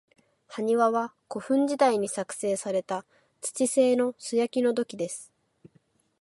[0.47, 3.05] 埴輪は、古墳時代に製作された
[3.39, 5.31] 土製の素焼きの土器です。